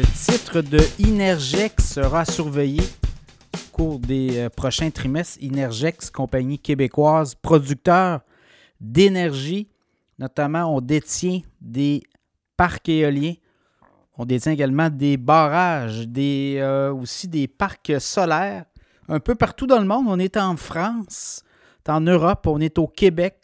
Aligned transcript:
titre 0.00 0.62
de 0.62 0.78
Inergex 0.98 1.92
sera 1.92 2.24
surveillé 2.24 2.80
au 2.80 3.76
cours 3.76 3.98
des 3.98 4.48
prochains 4.56 4.90
trimestres. 4.90 5.36
Inergex, 5.42 6.10
compagnie 6.10 6.58
québécoise, 6.58 7.34
producteur 7.34 8.20
d'énergie. 8.80 9.68
Notamment, 10.18 10.74
on 10.74 10.80
détient 10.80 11.42
des 11.60 12.02
parcs 12.56 12.88
éoliens. 12.88 13.34
On 14.16 14.24
détient 14.24 14.52
également 14.52 14.88
des 14.88 15.18
barrages, 15.18 16.08
des, 16.08 16.62
aussi 16.98 17.28
des 17.28 17.46
parcs 17.46 17.92
solaires. 18.00 18.64
Un 19.08 19.20
peu 19.20 19.34
partout 19.34 19.66
dans 19.66 19.78
le 19.78 19.86
monde. 19.86 20.06
On 20.08 20.18
est 20.18 20.38
en 20.38 20.56
France, 20.56 21.42
en 21.86 22.00
Europe, 22.00 22.46
on 22.46 22.60
est 22.60 22.78
au 22.78 22.86
Québec. 22.86 23.36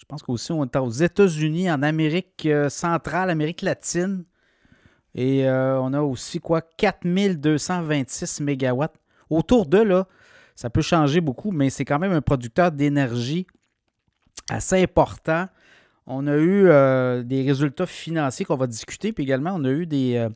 Je 0.00 0.04
pense 0.06 0.22
qu'aussi 0.22 0.50
on 0.50 0.64
est 0.64 0.76
aux 0.76 0.90
États-Unis, 0.90 1.70
en 1.70 1.82
Amérique 1.82 2.48
centrale, 2.68 3.30
Amérique 3.30 3.62
latine. 3.62 4.24
Et 5.14 5.46
on 5.48 5.92
a 5.92 6.00
aussi 6.00 6.40
quoi 6.40 6.60
4226 6.60 8.40
MW. 8.40 8.84
Autour 9.30 9.66
de 9.66 9.78
là, 9.78 10.06
ça 10.56 10.70
peut 10.70 10.82
changer 10.82 11.20
beaucoup, 11.20 11.50
mais 11.50 11.70
c'est 11.70 11.84
quand 11.84 11.98
même 11.98 12.12
un 12.12 12.20
producteur 12.20 12.72
d'énergie 12.72 13.46
assez 14.50 14.82
important. 14.82 15.48
On 16.06 16.26
a 16.26 16.36
eu 16.36 16.64
des 17.24 17.42
résultats 17.42 17.86
financiers 17.86 18.44
qu'on 18.44 18.56
va 18.56 18.66
discuter, 18.66 19.12
puis 19.12 19.24
également 19.24 19.54
on 19.54 19.64
a 19.64 19.70
eu 19.70 19.86
des, 19.86 20.28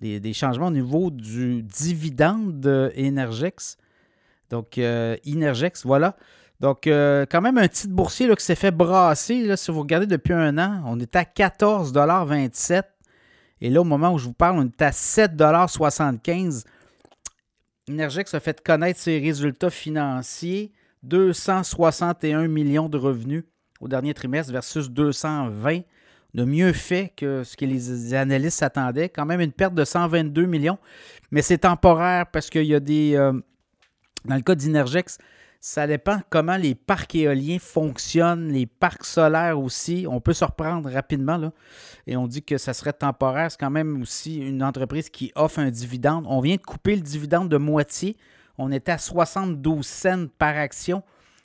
des, 0.00 0.32
changements 0.32 0.68
au 0.68 0.72
niveau 0.72 1.10
du 1.10 1.62
dividende 1.62 2.92
Energex. 2.96 3.76
Donc, 4.50 4.78
Energex, 4.78 5.84
voilà. 5.84 6.16
Donc, 6.60 6.82
quand 6.84 7.40
même 7.40 7.58
un 7.58 7.68
petit 7.68 7.88
boursier 7.88 8.26
là, 8.26 8.36
qui 8.36 8.44
s'est 8.44 8.54
fait 8.54 8.70
brasser. 8.70 9.56
Si 9.56 9.70
vous 9.70 9.80
regardez 9.80 10.06
depuis 10.06 10.32
un 10.32 10.56
an, 10.58 10.82
on 10.86 10.98
est 10.98 11.14
à 11.16 11.24
14,27 11.24 12.82
Et 13.64 13.70
là, 13.70 13.80
au 13.80 13.84
moment 13.84 14.12
où 14.12 14.18
je 14.18 14.26
vous 14.26 14.34
parle, 14.34 14.58
on 14.58 14.66
est 14.66 14.82
à 14.82 14.90
7,75 14.90 16.64
Energex 17.88 18.34
a 18.34 18.40
fait 18.40 18.62
connaître 18.62 19.00
ses 19.00 19.18
résultats 19.18 19.70
financiers. 19.70 20.70
261 21.02 22.46
millions 22.46 22.90
de 22.90 22.98
revenus 22.98 23.44
au 23.80 23.88
dernier 23.88 24.12
trimestre 24.12 24.52
versus 24.52 24.90
220. 24.90 25.80
On 26.34 26.42
a 26.42 26.44
mieux 26.44 26.74
fait 26.74 27.14
que 27.16 27.42
ce 27.42 27.56
que 27.56 27.64
les 27.64 28.12
analystes 28.12 28.58
s'attendaient. 28.58 29.08
Quand 29.08 29.24
même 29.24 29.40
une 29.40 29.52
perte 29.52 29.74
de 29.74 29.86
122 29.86 30.44
millions. 30.44 30.78
Mais 31.30 31.40
c'est 31.40 31.58
temporaire 31.58 32.26
parce 32.30 32.50
qu'il 32.50 32.66
y 32.66 32.74
a 32.74 32.80
des. 32.80 33.14
dans 34.26 34.34
le 34.34 34.42
cas 34.42 34.54
d'Inergex, 34.54 35.16
ça 35.66 35.86
dépend 35.86 36.20
comment 36.28 36.58
les 36.58 36.74
parcs 36.74 37.14
éoliens 37.14 37.58
fonctionnent, 37.58 38.52
les 38.52 38.66
parcs 38.66 39.06
solaires 39.06 39.58
aussi. 39.58 40.04
On 40.06 40.20
peut 40.20 40.34
se 40.34 40.44
reprendre 40.44 40.90
rapidement 40.90 41.38
là, 41.38 41.52
et 42.06 42.18
on 42.18 42.26
dit 42.26 42.42
que 42.42 42.58
ça 42.58 42.74
serait 42.74 42.92
temporaire. 42.92 43.50
C'est 43.50 43.58
quand 43.58 43.70
même 43.70 44.02
aussi 44.02 44.36
une 44.36 44.62
entreprise 44.62 45.08
qui 45.08 45.32
offre 45.34 45.60
un 45.60 45.70
dividende. 45.70 46.26
On 46.28 46.40
vient 46.40 46.56
de 46.56 46.60
couper 46.60 46.96
le 46.96 47.00
dividende 47.00 47.48
de 47.48 47.56
moitié. 47.56 48.18
On 48.58 48.70
était 48.72 48.92
à 48.92 48.98
72 48.98 49.86
cents 49.86 50.26
par 50.36 50.54
action. 50.54 51.02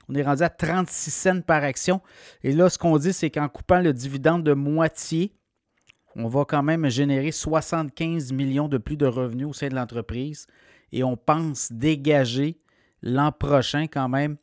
On 0.10 0.16
est 0.16 0.24
rendu 0.24 0.44
à 0.44 0.50
36 0.50 1.12
cents 1.12 1.42
par 1.42 1.64
action. 1.64 2.02
Et 2.44 2.52
là, 2.52 2.70
ce 2.70 2.78
qu'on 2.78 2.98
dit, 2.98 3.14
c'est 3.14 3.30
qu'en 3.30 3.48
coupant 3.48 3.80
le 3.80 3.94
dividende 3.94 4.44
de 4.44 4.52
moitié, 4.52 5.32
on 6.18 6.28
va 6.28 6.44
quand 6.44 6.62
même 6.62 6.90
générer 6.90 7.32
75 7.32 8.34
millions 8.34 8.68
de 8.68 8.80
plus 8.80 8.98
de 8.98 9.06
revenus 9.06 9.48
au 9.48 9.54
sein 9.54 9.70
de 9.70 9.76
l'entreprise. 9.76 10.46
Et 10.92 11.06
on 11.06 11.16
pense 11.16 11.72
dégager 11.72 12.60
l'an 13.02 13.32
prochain 13.32 13.88
quand 13.88 14.10
même 14.10 14.38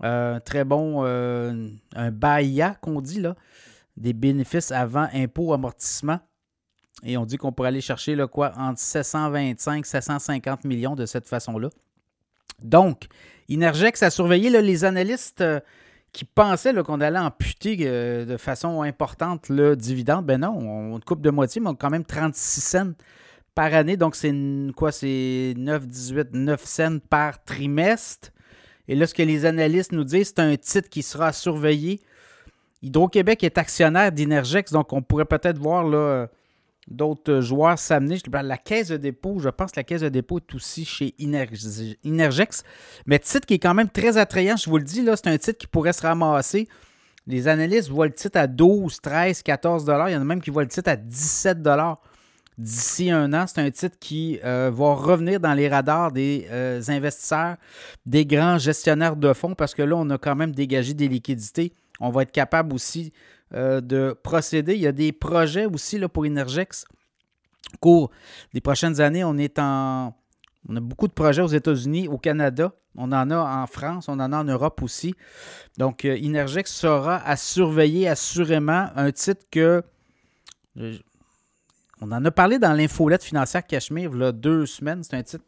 un 0.00 0.40
très 0.40 0.64
bon, 0.64 1.04
euh, 1.04 1.68
un 1.94 2.74
qu'on 2.80 3.00
dit 3.00 3.20
là, 3.20 3.34
des 3.96 4.12
bénéfices 4.12 4.70
avant 4.70 5.08
impôt 5.12 5.52
amortissement. 5.52 6.20
Et 7.02 7.16
on 7.16 7.26
dit 7.26 7.36
qu'on 7.36 7.52
pourrait 7.52 7.68
aller 7.68 7.80
chercher 7.80 8.16
quoi, 8.30 8.52
entre 8.56 8.80
725 8.80 9.84
et 9.84 9.88
750 9.88 10.64
millions 10.64 10.94
de 10.94 11.06
cette 11.06 11.28
façon-là. 11.28 11.68
Donc, 12.62 13.06
Inergex 13.48 14.02
a 14.02 14.10
surveillé 14.10 14.50
les 14.50 14.84
analystes 14.84 15.42
euh, 15.42 15.60
qui 16.12 16.24
pensaient 16.24 16.72
qu'on 16.82 17.00
allait 17.02 17.18
amputer 17.18 17.76
euh, 17.82 18.24
de 18.24 18.38
façon 18.38 18.80
importante 18.80 19.50
le 19.50 19.76
dividende. 19.76 20.24
Ben 20.24 20.40
non, 20.40 20.56
on, 20.94 21.00
coupe 21.00 21.20
de 21.20 21.30
moitié, 21.30 21.60
mais 21.60 21.68
on 21.68 21.72
a 21.72 21.76
quand 21.76 21.90
même 21.90 22.04
36 22.04 22.60
cents 22.62 22.92
par 23.56 23.74
année. 23.74 23.96
Donc, 23.96 24.14
c'est 24.14 24.32
quoi? 24.76 24.92
C'est 24.92 25.54
9, 25.56 25.86
18, 25.88 26.28
9 26.34 26.64
cents 26.64 26.98
par 27.10 27.42
trimestre. 27.42 28.28
Et 28.86 28.94
là, 28.94 29.08
ce 29.08 29.14
que 29.14 29.22
les 29.22 29.44
analystes 29.46 29.90
nous 29.90 30.04
disent, 30.04 30.28
c'est 30.28 30.38
un 30.38 30.54
titre 30.54 30.88
qui 30.88 31.02
sera 31.02 31.32
surveillé. 31.32 32.00
Hydro-Québec 32.82 33.42
est 33.42 33.58
actionnaire 33.58 34.12
d'Inergex, 34.12 34.70
donc 34.70 34.92
on 34.92 35.02
pourrait 35.02 35.24
peut-être 35.24 35.58
voir 35.58 36.28
d'autres 36.86 37.40
joueurs 37.40 37.78
s'amener. 37.78 38.18
La 38.30 38.58
caisse 38.58 38.88
de 38.88 38.98
dépôt, 38.98 39.38
je 39.40 39.48
pense 39.48 39.72
que 39.72 39.80
la 39.80 39.84
caisse 39.84 40.02
de 40.02 40.08
dépôt 40.08 40.38
est 40.38 40.54
aussi 40.54 40.84
chez 40.84 41.14
Inergex. 41.18 42.62
Mais 43.06 43.18
titre 43.18 43.46
qui 43.46 43.54
est 43.54 43.58
quand 43.58 43.74
même 43.74 43.88
très 43.88 44.18
attrayant, 44.18 44.56
je 44.56 44.70
vous 44.70 44.78
le 44.78 44.84
dis, 44.84 45.04
c'est 45.04 45.26
un 45.26 45.38
titre 45.38 45.58
qui 45.58 45.66
pourrait 45.66 45.94
se 45.94 46.02
ramasser. 46.02 46.68
Les 47.26 47.48
analystes 47.48 47.88
voient 47.88 48.06
le 48.06 48.14
titre 48.14 48.38
à 48.38 48.46
12, 48.46 49.00
13, 49.00 49.42
14 49.42 49.84
Il 49.88 50.12
y 50.12 50.16
en 50.16 50.20
a 50.20 50.24
même 50.24 50.40
qui 50.40 50.50
voient 50.50 50.62
le 50.62 50.68
titre 50.68 50.90
à 50.90 50.96
17 50.96 51.60
d'ici 52.58 53.10
un 53.10 53.32
an. 53.32 53.46
C'est 53.46 53.60
un 53.60 53.70
titre 53.70 53.96
qui 53.98 54.38
euh, 54.44 54.70
va 54.72 54.94
revenir 54.94 55.40
dans 55.40 55.54
les 55.54 55.68
radars 55.68 56.12
des 56.12 56.46
euh, 56.50 56.80
investisseurs, 56.88 57.56
des 58.04 58.24
grands 58.24 58.58
gestionnaires 58.58 59.16
de 59.16 59.32
fonds, 59.32 59.54
parce 59.54 59.74
que 59.74 59.82
là, 59.82 59.96
on 59.96 60.08
a 60.10 60.18
quand 60.18 60.36
même 60.36 60.52
dégagé 60.52 60.94
des 60.94 61.08
liquidités. 61.08 61.74
On 62.00 62.10
va 62.10 62.22
être 62.22 62.32
capable 62.32 62.74
aussi 62.74 63.12
euh, 63.54 63.80
de 63.80 64.16
procéder. 64.22 64.74
Il 64.74 64.80
y 64.80 64.86
a 64.86 64.92
des 64.92 65.12
projets 65.12 65.66
aussi 65.66 65.98
là, 65.98 66.08
pour 66.08 66.24
Energex. 66.24 66.84
Au 67.74 67.78
cours 67.78 68.10
des 68.54 68.60
prochaines 68.60 69.00
années, 69.00 69.24
on 69.24 69.36
est 69.36 69.58
en. 69.58 70.14
On 70.68 70.74
a 70.74 70.80
beaucoup 70.80 71.06
de 71.06 71.12
projets 71.12 71.42
aux 71.42 71.48
États-Unis, 71.48 72.08
au 72.08 72.18
Canada. 72.18 72.72
On 72.96 73.12
en 73.12 73.30
a 73.30 73.62
en 73.62 73.66
France, 73.68 74.08
on 74.08 74.18
en 74.18 74.32
a 74.32 74.38
en 74.38 74.44
Europe 74.44 74.82
aussi. 74.82 75.14
Donc, 75.78 76.04
Energex 76.04 76.72
sera 76.72 77.18
à 77.18 77.36
surveiller 77.36 78.08
assurément 78.08 78.88
un 78.96 79.12
titre 79.12 79.44
que. 79.50 79.82
On 82.00 82.12
en 82.12 82.24
a 82.24 82.30
parlé 82.30 82.58
dans 82.58 82.72
l'infolette 82.72 83.24
financière 83.24 83.66
Cachemire 83.66 84.32
deux 84.32 84.66
semaines. 84.66 85.02
C'est 85.02 85.16
un 85.16 85.22
titre 85.22 85.44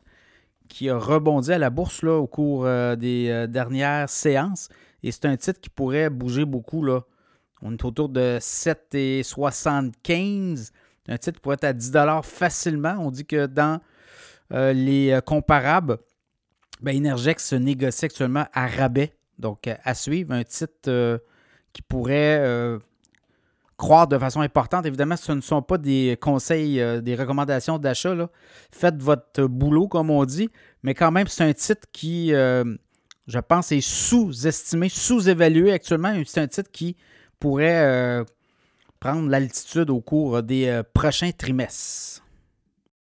qui 0.68 0.90
a 0.90 0.98
rebondi 0.98 1.52
à 1.52 1.58
la 1.58 1.70
bourse 1.70 2.02
là, 2.02 2.14
au 2.14 2.26
cours 2.26 2.66
euh, 2.66 2.96
des 2.96 3.46
dernières 3.48 4.08
séances. 4.08 4.68
Et 5.02 5.12
c'est 5.12 5.26
un 5.26 5.36
titre 5.36 5.60
qui 5.60 5.70
pourrait 5.70 6.10
bouger 6.10 6.44
beaucoup 6.44 6.82
là, 6.82 7.02
on 7.62 7.72
est 7.72 7.84
autour 7.84 8.08
de 8.08 8.38
7,75. 8.40 10.70
Un 11.08 11.18
titre 11.18 11.40
pourrait 11.40 11.54
être 11.54 11.64
à 11.64 11.72
10 11.72 11.92
facilement. 12.22 12.94
On 12.98 13.10
dit 13.10 13.26
que 13.26 13.46
dans 13.46 13.80
euh, 14.52 14.72
les 14.72 15.10
euh, 15.10 15.20
comparables, 15.20 15.98
ben, 16.80 16.96
Energex 16.96 17.44
se 17.44 17.56
négocie 17.56 18.04
actuellement 18.04 18.46
à 18.52 18.68
rabais. 18.68 19.12
Donc, 19.38 19.68
à 19.84 19.94
suivre, 19.94 20.32
un 20.32 20.44
titre 20.44 20.88
euh, 20.88 21.18
qui 21.72 21.82
pourrait 21.82 22.78
croire 23.78 24.06
de 24.06 24.18
façon 24.18 24.42
importante. 24.42 24.84
Évidemment, 24.84 25.16
ce 25.16 25.32
ne 25.32 25.40
sont 25.40 25.62
pas 25.62 25.78
des 25.78 26.18
conseils, 26.20 26.82
des 27.00 27.14
recommandations 27.14 27.78
d'achat. 27.78 28.14
Faites 28.70 29.00
votre 29.00 29.44
boulot, 29.44 29.88
comme 29.88 30.10
on 30.10 30.24
dit. 30.26 30.50
Mais 30.82 30.92
quand 30.92 31.10
même, 31.10 31.28
c'est 31.28 31.44
un 31.44 31.54
titre 31.54 31.86
qui, 31.92 32.34
je 33.28 33.38
pense, 33.38 33.72
est 33.72 33.80
sous-estimé, 33.80 34.88
sous-évalué 34.88 35.72
actuellement. 35.72 36.14
C'est 36.26 36.40
un 36.40 36.48
titre 36.48 36.70
qui 36.70 36.96
pourrait 37.38 37.84
euh, 37.84 38.24
prendre 39.00 39.28
l'altitude 39.28 39.90
au 39.90 40.00
cours 40.00 40.42
des 40.42 40.66
euh, 40.66 40.82
prochains 40.82 41.30
trimestres. 41.30 42.22